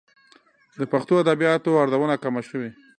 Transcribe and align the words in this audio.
د 0.79 0.81
پښتو 0.91 1.13
ادبياتو 1.21 1.79
ارزونه 1.83 2.15
کمه 2.23 2.41
شوې. 2.49 2.69